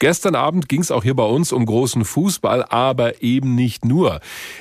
Gestern 0.00 0.34
Abend 0.34 0.70
ging 0.70 0.80
es 0.80 0.90
auch 0.90 1.02
hier 1.02 1.14
bei 1.14 1.26
uns 1.26 1.52
um 1.52 1.66
großen 1.66 2.06
Fußball, 2.06 2.64
aber 2.64 3.22
eben 3.22 3.54
nicht 3.54 3.84
nur. 3.84 4.20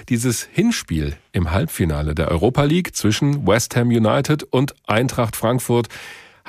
Dieses 0.09 0.43
Hinspiel 0.51 1.15
im 1.31 1.51
Halbfinale 1.51 2.13
der 2.13 2.27
Europa 2.27 2.63
League 2.63 2.93
zwischen 2.93 3.47
West 3.47 3.77
Ham 3.77 3.87
United 3.87 4.43
und 4.43 4.75
Eintracht 4.85 5.37
Frankfurt 5.37 5.87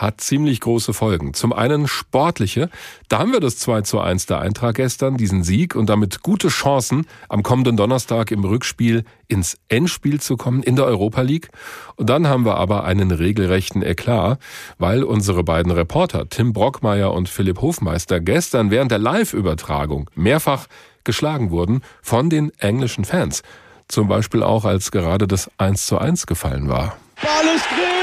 hat 0.00 0.20
ziemlich 0.20 0.60
große 0.60 0.94
Folgen. 0.94 1.34
Zum 1.34 1.52
einen 1.52 1.86
sportliche. 1.86 2.70
Da 3.08 3.18
haben 3.18 3.32
wir 3.32 3.40
das 3.40 3.58
2 3.58 3.82
zu 3.82 4.00
1 4.00 4.26
der 4.26 4.40
Eintracht 4.40 4.76
gestern, 4.76 5.18
diesen 5.18 5.42
Sieg 5.42 5.74
und 5.74 5.90
damit 5.90 6.22
gute 6.22 6.48
Chancen, 6.48 7.06
am 7.28 7.42
kommenden 7.42 7.76
Donnerstag 7.76 8.30
im 8.30 8.44
Rückspiel 8.44 9.04
ins 9.28 9.58
Endspiel 9.68 10.18
zu 10.20 10.38
kommen 10.38 10.62
in 10.62 10.76
der 10.76 10.86
Europa 10.86 11.20
League. 11.20 11.50
Und 11.96 12.08
dann 12.08 12.28
haben 12.28 12.46
wir 12.46 12.56
aber 12.56 12.84
einen 12.84 13.10
regelrechten 13.10 13.82
Eklat, 13.82 14.38
weil 14.78 15.02
unsere 15.02 15.44
beiden 15.44 15.70
Reporter, 15.70 16.28
Tim 16.28 16.54
Brockmeier 16.54 17.12
und 17.12 17.28
Philipp 17.28 17.60
Hofmeister, 17.60 18.20
gestern 18.20 18.70
während 18.70 18.90
der 18.90 18.98
Live-Übertragung 18.98 20.08
mehrfach 20.14 20.66
geschlagen 21.04 21.50
wurden 21.50 21.82
von 22.00 22.30
den 22.30 22.52
englischen 22.58 23.04
Fans. 23.04 23.42
Zum 23.88 24.08
Beispiel 24.08 24.42
auch, 24.42 24.64
als 24.64 24.92
gerade 24.92 25.26
das 25.26 25.50
1 25.58 25.84
zu 25.84 25.98
1 25.98 26.26
gefallen 26.26 26.68
war. 26.68 26.96
Ball 27.20 27.54
ist 27.54 27.66
drin! 27.66 27.99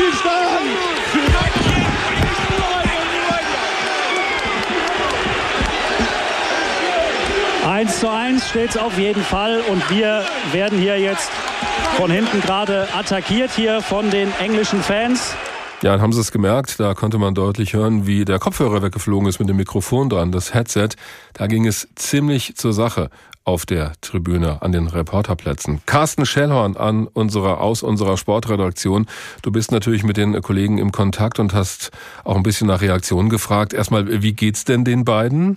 1 0.00 0.18
zu 0.22 0.28
1! 0.28 0.40
Der 0.40 1.10
Spielstand! 1.10 1.60
1 7.66 8.00
zu 8.00 8.10
1 8.10 8.48
steht 8.48 8.70
es 8.70 8.76
auf 8.76 8.98
jeden 8.98 9.22
Fall 9.22 9.60
und 9.68 9.90
wir 9.90 10.24
werden 10.52 10.78
hier 10.78 10.98
jetzt 10.98 11.30
von 11.96 12.10
hinten 12.10 12.40
gerade 12.40 12.88
attackiert 12.94 13.50
hier 13.52 13.80
von 13.82 14.10
den 14.10 14.32
englischen 14.38 14.82
Fans. 14.82 15.34
Ja, 15.82 15.92
dann 15.92 16.02
haben 16.02 16.12
Sie 16.12 16.20
es 16.20 16.30
gemerkt, 16.30 16.78
da 16.78 16.92
konnte 16.92 17.16
man 17.16 17.34
deutlich 17.34 17.72
hören, 17.72 18.06
wie 18.06 18.26
der 18.26 18.38
Kopfhörer 18.38 18.82
weggeflogen 18.82 19.26
ist 19.26 19.38
mit 19.38 19.48
dem 19.48 19.56
Mikrofon 19.56 20.10
dran, 20.10 20.30
das 20.30 20.52
Headset. 20.52 20.90
Da 21.32 21.46
ging 21.46 21.66
es 21.66 21.88
ziemlich 21.94 22.54
zur 22.56 22.74
Sache 22.74 23.08
auf 23.44 23.64
der 23.64 23.92
Tribüne 24.02 24.60
an 24.60 24.72
den 24.72 24.88
Reporterplätzen. 24.88 25.80
Carsten 25.86 26.26
Schellhorn 26.26 26.76
an 26.76 27.06
unserer, 27.06 27.62
aus 27.62 27.82
unserer 27.82 28.18
Sportredaktion. 28.18 29.06
Du 29.40 29.50
bist 29.50 29.72
natürlich 29.72 30.02
mit 30.02 30.18
den 30.18 30.42
Kollegen 30.42 30.76
im 30.76 30.92
Kontakt 30.92 31.38
und 31.38 31.54
hast 31.54 31.92
auch 32.24 32.36
ein 32.36 32.42
bisschen 32.42 32.66
nach 32.66 32.82
Reaktionen 32.82 33.30
gefragt. 33.30 33.72
Erstmal, 33.72 34.22
wie 34.22 34.34
geht's 34.34 34.66
denn 34.66 34.84
den 34.84 35.06
beiden? 35.06 35.56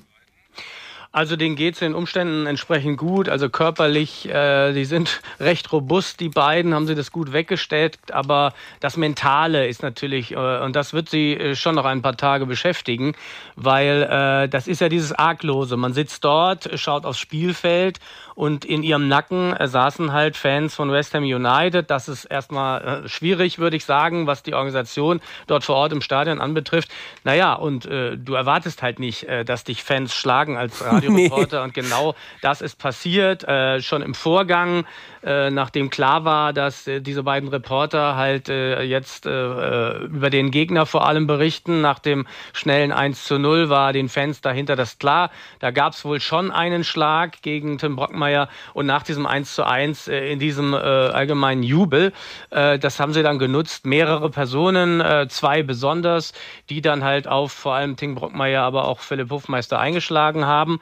Also 1.15 1.35
denen 1.35 1.55
geht 1.55 1.75
es 1.75 1.79
den 1.79 1.93
Umständen 1.93 2.47
entsprechend 2.47 2.97
gut. 2.97 3.29
Also 3.29 3.47
körperlich, 3.47 4.27
äh, 4.27 4.73
die 4.73 4.83
sind 4.83 5.21
recht 5.39 5.71
robust, 5.71 6.19
die 6.19 6.29
beiden, 6.29 6.73
haben 6.73 6.87
sie 6.87 6.95
das 6.95 7.11
gut 7.11 7.33
weggestellt. 7.33 7.99
Aber 8.11 8.51
das 8.79 8.97
Mentale 8.97 9.67
ist 9.67 9.83
natürlich, 9.83 10.31
äh, 10.31 10.59
und 10.61 10.75
das 10.75 10.91
wird 10.91 11.09
sie 11.09 11.33
äh, 11.33 11.55
schon 11.55 11.75
noch 11.75 11.85
ein 11.85 12.01
paar 12.01 12.17
Tage 12.17 12.47
beschäftigen, 12.47 13.13
weil 13.55 14.01
äh, 14.09 14.49
das 14.49 14.67
ist 14.67 14.81
ja 14.81 14.89
dieses 14.89 15.13
Arglose. 15.13 15.77
Man 15.77 15.93
sitzt 15.93 16.23
dort, 16.23 16.67
schaut 16.79 17.05
aufs 17.05 17.19
Spielfeld 17.19 17.99
und 18.33 18.65
in 18.65 18.81
ihrem 18.81 19.07
Nacken 19.07 19.55
äh, 19.55 19.67
saßen 19.67 20.13
halt 20.13 20.35
Fans 20.35 20.73
von 20.73 20.91
West 20.91 21.13
Ham 21.13 21.25
United. 21.25 21.91
Das 21.91 22.09
ist 22.09 22.25
erstmal 22.25 23.07
schwierig, 23.07 23.59
würde 23.59 23.77
ich 23.77 23.85
sagen, 23.85 24.25
was 24.25 24.41
die 24.41 24.55
Organisation 24.55 25.21
dort 25.45 25.63
vor 25.63 25.75
Ort 25.75 25.93
im 25.93 26.01
Stadion 26.01 26.41
anbetrifft. 26.41 26.89
Naja, 27.23 27.53
und 27.53 27.85
du 27.85 28.33
erwartest 28.33 28.81
halt 28.81 28.99
nicht, 28.99 29.27
dass 29.45 29.63
dich 29.63 29.83
Fans 29.83 30.15
schlagen 30.15 30.57
als 30.57 30.81
Radioreporter. 31.03 31.59
Nee. 31.59 31.63
Und 31.63 31.73
genau 31.73 32.15
das 32.41 32.61
ist 32.61 32.77
passiert. 32.77 33.43
Äh, 33.43 33.81
schon 33.81 34.01
im 34.01 34.13
Vorgang 34.13 34.85
äh, 35.23 35.49
nachdem 35.51 35.89
klar 35.89 36.25
war, 36.25 36.51
dass 36.51 36.85
äh, 36.85 36.99
diese 36.99 37.23
beiden 37.23 37.47
Reporter 37.47 38.15
halt 38.15 38.49
äh, 38.49 38.81
jetzt 38.81 39.25
äh, 39.25 39.99
über 40.03 40.29
den 40.29 40.51
Gegner 40.51 40.85
vor 40.85 41.07
allem 41.07 41.27
berichten. 41.27 41.81
Nach 41.81 41.99
dem 41.99 42.27
schnellen 42.51 42.91
1 42.91 43.23
zu 43.23 43.39
0 43.39 43.69
war 43.69 43.93
den 43.93 44.09
Fans 44.09 44.41
dahinter 44.41 44.75
das 44.75 44.99
klar. 44.99 45.31
Da 45.59 45.71
gab 45.71 45.93
es 45.93 46.03
wohl 46.03 46.19
schon 46.19 46.51
einen 46.51 46.83
Schlag 46.83 47.41
gegen 47.41 47.77
Tim 47.77 47.95
Brockmeier 47.95 48.49
und 48.73 48.85
nach 48.85 49.03
diesem 49.03 49.25
1 49.25 49.55
zu 49.55 49.65
1 49.65 50.09
äh, 50.09 50.31
in 50.31 50.39
diesem 50.39 50.73
äh, 50.73 50.77
allgemeinen 50.77 51.63
Jubel, 51.63 52.11
äh, 52.49 52.77
das 52.77 52.99
haben 52.99 53.13
sie 53.13 53.23
dann 53.23 53.39
genutzt, 53.39 53.85
mehrere 53.85 54.29
Personen, 54.29 54.99
äh, 54.99 55.27
zwei 55.29 55.63
besonders, 55.63 56.33
die 56.69 56.81
dann 56.81 57.03
halt 57.03 57.27
auf 57.27 57.53
vor 57.53 57.75
allem 57.75 57.95
Tim 57.95 58.15
Brockmeier, 58.15 58.61
aber 58.61 58.89
auch 58.89 58.99
Philipp 58.99 59.31
Hofmeister 59.31 59.79
eingeschlagen 59.79 60.45
haben. 60.45 60.81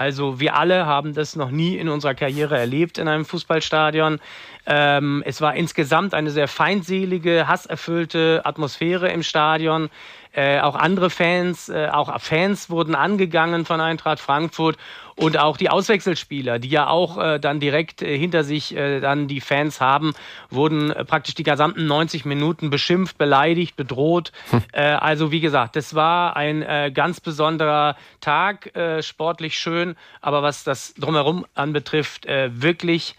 Also 0.00 0.40
wir 0.40 0.56
alle 0.56 0.86
haben 0.86 1.12
das 1.12 1.36
noch 1.36 1.50
nie 1.50 1.76
in 1.76 1.90
unserer 1.90 2.14
Karriere 2.14 2.56
erlebt 2.56 2.96
in 2.96 3.06
einem 3.06 3.26
Fußballstadion. 3.26 4.18
Ähm, 4.64 5.22
es 5.26 5.42
war 5.42 5.54
insgesamt 5.54 6.14
eine 6.14 6.30
sehr 6.30 6.48
feindselige, 6.48 7.46
hasserfüllte 7.46 8.40
Atmosphäre 8.44 9.10
im 9.10 9.22
Stadion. 9.22 9.90
Äh, 10.32 10.60
auch 10.60 10.76
andere 10.76 11.10
Fans, 11.10 11.68
äh, 11.68 11.88
auch 11.92 12.18
Fans 12.18 12.70
wurden 12.70 12.94
angegangen 12.94 13.66
von 13.66 13.80
Eintracht 13.80 14.20
Frankfurt 14.20 14.78
und 15.20 15.38
auch 15.38 15.56
die 15.56 15.68
Auswechselspieler, 15.70 16.58
die 16.58 16.68
ja 16.68 16.86
auch 16.86 17.18
äh, 17.18 17.38
dann 17.38 17.60
direkt 17.60 18.00
äh, 18.00 18.16
hinter 18.16 18.44
sich 18.44 18.76
äh, 18.76 19.00
dann 19.00 19.28
die 19.28 19.40
Fans 19.40 19.80
haben, 19.80 20.14
wurden 20.48 20.92
äh, 20.92 21.04
praktisch 21.04 21.34
die 21.34 21.42
gesamten 21.42 21.86
90 21.86 22.24
Minuten 22.24 22.70
beschimpft, 22.70 23.18
beleidigt, 23.18 23.76
bedroht. 23.76 24.32
Hm. 24.50 24.62
Also 24.72 25.30
wie 25.32 25.40
gesagt, 25.40 25.76
das 25.76 25.94
war 25.94 26.36
ein 26.36 26.92
ganz 26.94 27.20
besonderer 27.20 27.96
Tag, 28.20 28.72
sportlich 29.00 29.58
schön, 29.58 29.89
aber 30.20 30.42
was 30.42 30.64
das 30.64 30.94
drumherum 30.94 31.46
anbetrifft, 31.54 32.26
wirklich 32.26 33.14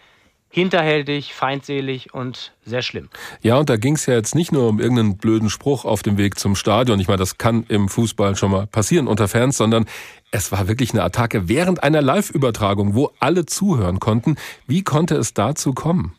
hinterhältig, 0.53 1.33
feindselig 1.33 2.13
und 2.13 2.51
sehr 2.65 2.81
schlimm. 2.81 3.09
Ja, 3.41 3.55
und 3.55 3.69
da 3.69 3.77
ging 3.77 3.95
es 3.95 4.05
ja 4.05 4.15
jetzt 4.15 4.35
nicht 4.35 4.51
nur 4.51 4.67
um 4.67 4.81
irgendeinen 4.81 5.15
blöden 5.15 5.49
Spruch 5.49 5.85
auf 5.85 6.03
dem 6.03 6.17
Weg 6.17 6.37
zum 6.37 6.57
Stadion. 6.57 6.99
Ich 6.99 7.07
meine, 7.07 7.19
das 7.19 7.37
kann 7.37 7.63
im 7.69 7.87
Fußball 7.87 8.35
schon 8.35 8.51
mal 8.51 8.67
passieren 8.67 9.07
unter 9.07 9.29
Fans, 9.29 9.55
sondern 9.55 9.85
es 10.29 10.51
war 10.51 10.67
wirklich 10.67 10.91
eine 10.91 11.03
Attacke 11.03 11.47
während 11.47 11.83
einer 11.83 12.01
Live-Übertragung, 12.01 12.95
wo 12.95 13.11
alle 13.19 13.45
zuhören 13.45 14.01
konnten. 14.01 14.35
Wie 14.67 14.83
konnte 14.83 15.15
es 15.15 15.33
dazu 15.33 15.73
kommen? 15.73 16.15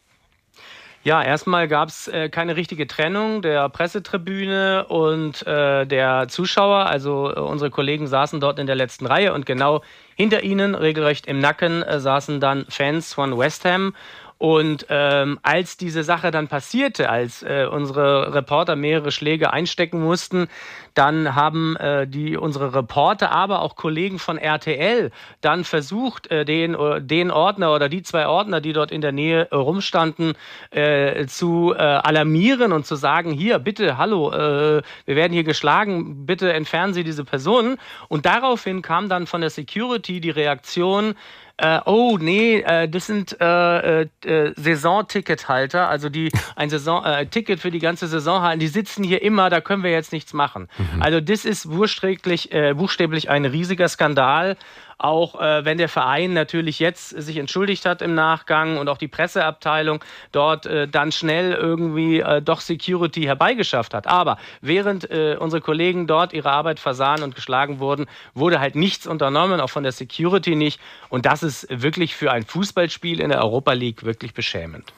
Ja, 1.04 1.20
erstmal 1.20 1.66
gab 1.66 1.88
es 1.88 2.06
äh, 2.06 2.28
keine 2.28 2.54
richtige 2.54 2.86
Trennung 2.86 3.42
der 3.42 3.68
Pressetribüne 3.68 4.86
und 4.86 5.44
äh, 5.48 5.84
der 5.84 6.28
Zuschauer. 6.28 6.86
Also 6.86 7.28
äh, 7.34 7.40
unsere 7.40 7.70
Kollegen 7.70 8.06
saßen 8.06 8.38
dort 8.38 8.60
in 8.60 8.68
der 8.68 8.76
letzten 8.76 9.06
Reihe 9.06 9.32
und 9.32 9.44
genau 9.44 9.82
hinter 10.14 10.44
ihnen, 10.44 10.76
regelrecht 10.76 11.26
im 11.26 11.40
Nacken, 11.40 11.82
äh, 11.82 11.98
saßen 11.98 12.38
dann 12.38 12.66
Fans 12.68 13.14
von 13.14 13.36
West 13.36 13.64
Ham 13.64 13.94
und 14.42 14.86
ähm, 14.88 15.38
als 15.44 15.76
diese 15.76 16.02
Sache 16.02 16.32
dann 16.32 16.48
passierte, 16.48 17.08
als 17.08 17.44
äh, 17.44 17.68
unsere 17.70 18.34
Reporter 18.34 18.74
mehrere 18.74 19.12
Schläge 19.12 19.52
einstecken 19.52 20.02
mussten, 20.02 20.48
dann 20.94 21.36
haben 21.36 21.76
äh, 21.76 22.08
die 22.08 22.36
unsere 22.36 22.74
Reporter, 22.74 23.30
aber 23.30 23.62
auch 23.62 23.76
Kollegen 23.76 24.18
von 24.18 24.38
RTL 24.38 25.12
dann 25.42 25.62
versucht, 25.62 26.28
äh, 26.32 26.44
den, 26.44 26.74
äh, 26.74 27.00
den 27.00 27.30
Ordner 27.30 27.72
oder 27.72 27.88
die 27.88 28.02
zwei 28.02 28.26
Ordner, 28.26 28.60
die 28.60 28.72
dort 28.72 28.90
in 28.90 29.00
der 29.00 29.12
Nähe 29.12 29.46
äh, 29.52 29.54
rumstanden, 29.54 30.32
äh, 30.72 31.26
zu 31.26 31.72
alarmieren 31.76 32.72
und 32.72 32.84
zu 32.84 32.96
sagen, 32.96 33.30
hier, 33.30 33.60
bitte, 33.60 33.96
hallo, 33.96 34.32
wir 34.32 34.82
werden 35.06 35.32
hier 35.32 35.44
geschlagen, 35.44 36.26
bitte 36.26 36.52
entfernen 36.52 36.94
Sie 36.94 37.04
diese 37.04 37.24
Personen. 37.24 37.78
Und 38.08 38.26
daraufhin 38.26 38.82
kam 38.82 39.08
dann 39.08 39.26
von 39.26 39.40
der 39.40 39.50
Security 39.50 40.20
die 40.20 40.30
Reaktion, 40.30 41.14
äh, 41.62 41.80
oh 41.86 42.18
nee, 42.20 42.60
äh, 42.60 42.88
das 42.88 43.06
sind 43.06 43.40
äh, 43.40 44.02
äh, 44.02 44.08
äh 44.24 44.52
Saisontickethalter, 44.56 45.88
also 45.88 46.08
die 46.08 46.32
ein 46.56 46.70
Saison, 46.70 47.04
äh, 47.04 47.26
Ticket 47.26 47.60
für 47.60 47.70
die 47.70 47.78
ganze 47.78 48.08
Saison 48.08 48.42
halten, 48.42 48.58
die 48.58 48.66
sitzen 48.66 49.04
hier 49.04 49.22
immer, 49.22 49.48
da 49.48 49.60
können 49.60 49.84
wir 49.84 49.92
jetzt 49.92 50.12
nichts 50.12 50.32
machen. 50.32 50.68
Mhm. 50.76 51.02
Also 51.02 51.20
das 51.20 51.44
ist 51.44 51.70
buchstäblich, 51.70 52.50
buchstäblich 52.74 53.30
ein 53.30 53.44
riesiger 53.44 53.88
Skandal 53.88 54.56
auch 55.02 55.40
äh, 55.40 55.64
wenn 55.64 55.78
der 55.78 55.88
Verein 55.88 56.32
natürlich 56.32 56.78
jetzt 56.78 57.10
sich 57.10 57.36
entschuldigt 57.36 57.84
hat 57.86 58.02
im 58.02 58.14
Nachgang 58.14 58.78
und 58.78 58.88
auch 58.88 58.98
die 58.98 59.08
Presseabteilung 59.08 60.04
dort 60.32 60.66
äh, 60.66 60.88
dann 60.88 61.12
schnell 61.12 61.52
irgendwie 61.52 62.20
äh, 62.20 62.42
doch 62.42 62.60
Security 62.60 63.22
herbeigeschafft 63.22 63.94
hat. 63.94 64.06
Aber 64.06 64.38
während 64.60 65.10
äh, 65.10 65.36
unsere 65.38 65.60
Kollegen 65.60 66.06
dort 66.06 66.32
ihre 66.32 66.50
Arbeit 66.50 66.80
versahen 66.80 67.22
und 67.22 67.34
geschlagen 67.34 67.78
wurden, 67.80 68.06
wurde 68.34 68.60
halt 68.60 68.74
nichts 68.74 69.06
unternommen, 69.06 69.60
auch 69.60 69.70
von 69.70 69.82
der 69.82 69.92
Security 69.92 70.54
nicht. 70.54 70.80
Und 71.08 71.26
das 71.26 71.42
ist 71.42 71.66
wirklich 71.70 72.14
für 72.14 72.30
ein 72.32 72.44
Fußballspiel 72.44 73.20
in 73.20 73.30
der 73.30 73.42
Europa 73.42 73.72
League 73.72 74.04
wirklich 74.04 74.34
beschämend. 74.34 74.92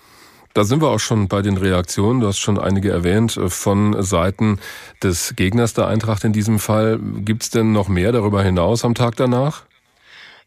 Da 0.55 0.63
sind 0.63 0.81
wir 0.81 0.89
auch 0.91 1.01
schon 1.01 1.27
bei 1.27 1.43
den 1.43 1.57
Reaktionen. 1.57 2.21
Du 2.21 2.29
hast 2.29 2.39
schon 2.39 2.61
einige 2.61 2.91
erwähnt 2.91 3.37
äh, 3.37 3.49
von 3.49 4.01
Seiten 4.03 4.61
des 5.03 5.35
Gegners 5.35 5.75
der 5.75 5.89
Eintracht 5.89 6.23
in 6.23 6.33
diesem 6.33 6.61
Fall. 6.61 7.01
Gibt 7.01 7.43
es 7.43 7.51
denn 7.51 7.73
noch 7.73 7.89
mehr 7.89 8.13
darüber 8.13 8.43
hinaus 8.43 8.85
am 8.85 8.95
Tag 8.95 9.17
danach? 9.17 9.65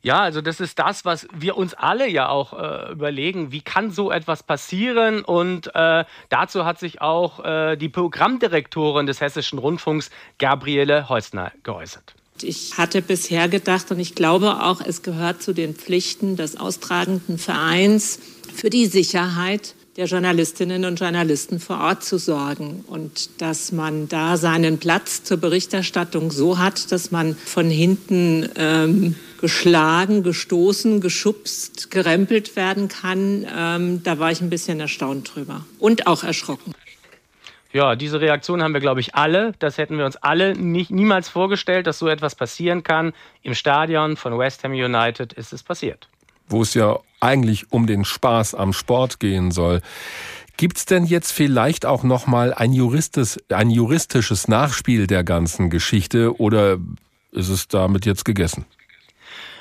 Ja, 0.02 0.20
also 0.22 0.42
das 0.42 0.60
ist 0.60 0.80
das, 0.80 1.06
was 1.06 1.28
wir 1.34 1.58
uns 1.58 1.74
alle 1.74 2.08
ja 2.08 2.30
auch 2.30 2.54
äh, 2.54 2.92
überlegen. 2.92 3.52
Wie 3.52 3.62
kann 3.62 3.92
so 3.92 4.12
etwas 4.12 4.44
passieren? 4.44 5.24
Und 5.24 5.74
äh, 5.76 6.06
dazu 6.30 6.66
hat 6.66 6.80
sich 6.80 7.02
auch 7.02 7.44
äh, 7.44 7.76
die 7.76 7.90
Programmdirektorin 7.90 9.06
des 9.06 9.22
Hessischen 9.22 9.60
Rundfunks, 9.60 10.10
Gabriele 10.38 11.10
Heusner, 11.10 11.52
geäußert. 11.64 12.14
Ich 12.44 12.78
hatte 12.78 13.02
bisher 13.02 13.50
gedacht 13.50 13.90
und 13.92 14.00
ich 14.00 14.14
glaube 14.14 14.64
auch, 14.64 14.82
es 14.82 15.02
gehört 15.02 15.42
zu 15.42 15.54
den 15.54 15.74
Pflichten 15.74 16.36
des 16.36 16.58
austragenden 16.58 17.40
Vereins 17.40 18.20
für 18.54 18.70
die 18.70 18.86
Sicherheit 18.86 19.74
der 19.98 20.06
Journalistinnen 20.06 20.86
und 20.86 21.00
Journalisten 21.00 21.60
vor 21.60 21.80
Ort 21.80 22.04
zu 22.04 22.20
sorgen 22.20 22.86
und 22.88 23.42
dass 23.42 23.72
man 23.72 24.08
da 24.08 24.38
seinen 24.38 24.78
Platz 24.78 25.24
zur 25.24 25.38
Berichterstattung 25.38 26.30
so 26.30 26.60
hat, 26.60 26.92
dass 26.92 27.10
man 27.10 27.36
von 27.36 27.68
hinten 27.72 28.48
ähm, 28.58 29.16
geschlagen, 29.42 30.22
gestoßen, 30.22 31.02
geschubst, 31.02 31.90
gerempelt 31.90 32.56
werden 32.56 32.90
kann. 32.90 33.48
Ähm, 33.58 34.04
da 34.04 34.20
war 34.20 34.32
ich 34.32 34.40
ein 34.40 34.52
bisschen 34.52 34.80
erstaunt 34.80 35.34
drüber 35.34 35.66
und 35.80 36.06
auch 36.06 36.24
erschrocken. 36.24 36.76
Ja, 37.74 37.96
diese 37.96 38.22
Reaktion 38.22 38.62
haben 38.62 38.74
wir, 38.74 38.82
glaube 38.82 39.00
ich, 39.00 39.16
alle. 39.16 39.54
Das 39.58 39.80
hätten 39.80 39.98
wir 39.98 40.06
uns 40.06 40.16
alle 40.16 40.56
nicht, 40.56 40.92
niemals 40.92 41.28
vorgestellt, 41.28 41.88
dass 41.88 41.98
so 41.98 42.08
etwas 42.08 42.36
passieren 42.36 42.84
kann. 42.84 43.14
Im 43.42 43.56
Stadion 43.56 44.16
von 44.16 44.38
West 44.38 44.64
Ham 44.64 44.74
United 44.74 45.34
ist 45.34 45.54
es 45.54 45.64
passiert 45.64 46.08
wo 46.50 46.62
es 46.62 46.74
ja 46.74 46.98
eigentlich 47.20 47.72
um 47.72 47.88
den 47.88 48.06
Spaß 48.06 48.56
am 48.56 48.74
Sport 48.74 49.20
gehen 49.20 49.52
soll. 49.52 49.82
Gibt's 50.58 50.86
denn 50.86 51.06
jetzt 51.06 51.32
vielleicht 51.32 51.86
auch 51.86 52.04
noch 52.04 52.26
mal 52.26 52.54
ein, 52.54 52.74
juristis, 52.74 53.38
ein 53.50 53.70
juristisches 53.70 54.48
Nachspiel 54.48 55.06
der 55.06 55.24
ganzen 55.24 55.70
Geschichte 55.70 56.40
oder 56.40 56.78
ist 57.32 57.50
es 57.50 57.68
damit 57.68 58.06
jetzt 58.06 58.26
gegessen? 58.26 58.66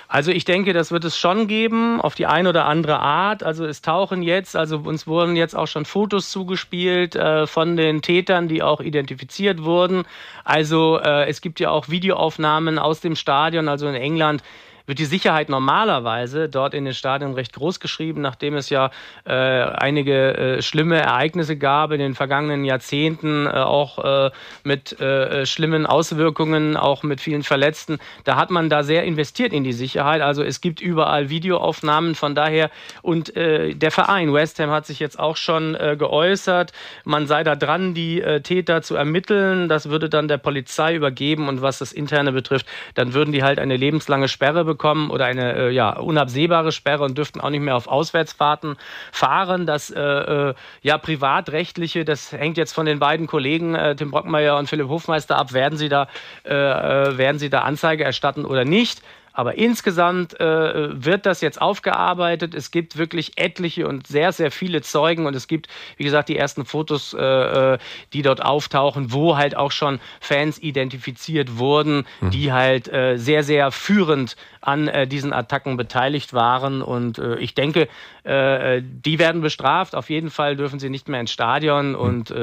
Also 0.09 0.31
ich 0.31 0.45
denke, 0.45 0.73
das 0.73 0.93
wird 0.93 1.05
es 1.05 1.19
schon 1.19 1.49
geben, 1.49 2.01
auf 2.01 2.15
die 2.15 2.27
eine 2.27 2.49
oder 2.49 2.67
andere 2.67 3.01
Art. 3.01 3.43
Also 3.43 3.67
es 3.67 3.83
tauchen 3.83 4.23
jetzt, 4.23 4.55
also 4.55 4.79
uns 4.79 5.07
wurden 5.07 5.35
jetzt 5.35 5.57
auch 5.57 5.67
schon 5.67 5.85
Fotos 5.85 6.31
zugespielt 6.31 7.17
äh, 7.17 7.47
von 7.47 7.77
den 7.77 8.03
Tätern, 8.03 8.49
die 8.49 8.63
auch 8.63 8.81
identifiziert 8.81 9.65
wurden. 9.65 10.05
Also 10.45 10.99
äh, 11.01 11.29
es 11.29 11.41
gibt 11.41 11.59
ja 11.59 11.71
auch 11.71 11.89
Videoaufnahmen 11.89 12.79
aus 12.79 13.01
dem 13.01 13.17
Stadion, 13.17 13.69
also 13.69 13.89
in 13.89 13.97
England 13.97 14.43
wird 14.87 14.99
die 14.99 15.05
Sicherheit 15.05 15.49
normalerweise 15.49 16.49
dort 16.49 16.73
in 16.73 16.85
den 16.85 16.95
Stadien 16.95 17.35
recht 17.35 17.53
groß 17.53 17.81
geschrieben, 17.81 18.21
nachdem 18.21 18.55
es 18.55 18.71
ja 18.71 18.91
äh, 19.25 19.33
einige 19.33 20.37
äh, 20.37 20.63
schlimme 20.63 20.97
Ereignisse 20.97 21.57
gab 21.57 21.91
in 21.91 21.99
den 21.99 22.15
vergangenen 22.15 22.65
Jahrzehnten, 22.65 23.47
äh, 23.47 23.51
auch 23.51 24.27
äh, 24.27 24.31
mit 24.63 24.99
äh, 25.01 25.45
schlimmen 25.45 25.87
Auswirkungen, 25.87 26.77
auch 26.77 27.03
mit 27.03 27.21
vielen 27.21 27.43
Verletzten. 27.43 27.99
Da 28.25 28.37
hat 28.37 28.51
man 28.51 28.71
da 28.71 28.83
sehr 28.85 29.05
investiert 29.05 29.53
in 29.53 29.65
die 29.65 29.73
Sicherheit. 29.73 30.23
Also 30.23 30.43
es 30.43 30.61
gibt 30.61 30.81
überall 30.81 31.29
Videoaufnahmen 31.29 32.15
von 32.15 32.35
daher 32.35 32.71
und 33.03 33.37
äh, 33.37 33.75
der 33.75 33.91
Verein 33.91 34.33
West 34.33 34.59
Ham 34.61 34.71
hat 34.71 34.87
sich 34.87 35.01
jetzt 35.01 35.19
auch 35.19 35.37
schon 35.37 35.77
geäußert. 35.99 36.73
Man 37.05 37.27
sei 37.27 37.43
da 37.43 37.57
dran, 37.57 37.95
die 37.95 38.23
Täter 38.43 38.83
zu 38.83 38.97
ermitteln. 38.97 39.69
Das 39.69 39.89
würde 39.89 40.09
dann 40.09 40.29
der 40.29 40.39
Polizei 40.39 40.95
übergeben 40.95 41.49
und 41.49 41.63
was 41.63 41.79
das 41.79 41.93
Interne 41.93 42.33
betrifft, 42.33 42.67
dann 42.95 43.15
würden 43.15 43.33
die 43.33 43.43
halt 43.43 43.59
eine 43.59 43.77
lebenslange 43.77 44.29
Sperre 44.29 44.65
bekommen 44.65 44.76
bekommen 44.77 45.11
oder 45.11 45.25
eine 45.25 45.55
äh, 45.55 45.71
ja, 45.71 45.97
unabsehbare 45.97 46.71
Sperre 46.71 47.05
und 47.05 47.17
dürften 47.17 47.41
auch 47.41 47.51
nicht 47.51 47.63
mehr 47.63 47.77
auf 47.77 47.89
Auswärtsfahrten 47.89 48.77
fahren. 49.11 49.67
Das 49.67 49.91
äh, 49.91 50.01
äh, 50.01 50.55
ja 50.83 50.99
privatrechtliche, 50.99 52.05
das 52.05 52.33
hängt 52.33 52.59
jetzt 52.59 52.75
von 52.75 52.87
den 52.87 52.99
beiden 52.99 53.27
Kollegen 53.27 53.77
Tim 53.97 54.11
Brockmeier 54.11 54.57
und 54.57 54.69
Philipp 54.69 54.89
Hofmeister 54.89 55.37
ab. 55.37 55.53
Werden 55.53 55.79
sie 55.79 55.89
da 55.89 56.09
werden 56.45 57.39
sie 57.39 57.51
da 57.51 57.61
Anzeige 57.61 58.05
erstatten 58.05 58.45
oder 58.45 58.65
nicht? 58.65 59.03
Aber 59.37 59.59
insgesamt 59.59 60.41
äh, 60.41 61.05
wird 61.05 61.27
das 61.27 61.43
jetzt 61.43 61.61
aufgearbeitet. 61.61 62.55
Es 62.55 62.71
gibt 62.71 62.97
wirklich 62.97 63.37
etliche 63.37 63.87
und 63.87 64.07
sehr, 64.07 64.33
sehr 64.33 64.51
viele 64.51 64.81
Zeugen 64.81 65.27
und 65.27 65.37
es 65.37 65.47
gibt, 65.47 65.69
wie 65.99 66.05
gesagt, 66.05 66.31
die 66.31 66.39
ersten 66.39 66.65
Fotos, 66.65 67.13
äh, 67.13 67.75
äh 67.75 67.79
die 68.15 68.23
dort 68.23 68.43
auftauchen, 68.43 69.13
wo 69.13 69.37
halt 69.37 69.55
auch 69.55 69.73
schon 69.73 70.01
Fans 70.21 70.59
identifiziert 70.59 71.59
wurden, 71.59 72.07
mhm. 72.23 72.31
die 72.31 72.51
halt 72.51 72.91
äh, 72.91 73.19
sehr, 73.19 73.43
sehr 73.43 73.73
führend 73.73 74.37
an 74.63 74.89
äh, 74.89 75.07
diesen 75.07 75.35
Attacken 75.35 75.77
beteiligt 75.77 76.33
waren. 76.33 76.81
Und 76.81 77.19
äh, 77.19 77.37
ich 77.37 77.55
denke, 77.55 77.89
die 78.29 79.21
werden 79.21 79.41
bestraft. 79.41 79.95
Auf 79.95 80.11
jeden 80.11 80.31
Fall 80.31 80.57
dürfen 80.57 80.81
sie 80.81 80.91
nicht 80.91 81.09
mehr 81.09 81.21
ins 81.21 81.31
Stadion 81.31 81.91
mhm. 81.91 81.95
und 81.95 82.35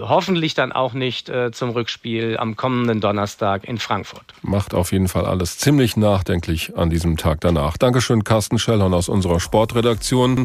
hoffentlich 0.00 0.54
dann 0.54 0.72
auch 0.72 0.94
nicht 0.94 1.30
zum 1.52 1.68
Rückspiel 1.68 2.38
am 2.38 2.56
kommenden 2.56 3.02
Donnerstag 3.02 3.64
in 3.64 3.76
Frankfurt. 3.76 4.24
Macht 4.40 4.72
auf 4.72 4.90
jeden 4.90 5.06
Fall 5.06 5.26
alles 5.26 5.58
ziemlich 5.58 5.98
nachdenklich 6.28 6.76
an 6.76 6.90
diesem 6.90 7.16
Tag 7.16 7.40
danach. 7.40 7.78
Dankeschön, 7.78 8.22
Carsten 8.22 8.58
Schellhorn 8.58 8.92
aus 8.92 9.08
unserer 9.08 9.40
Sportredaktion. 9.40 10.36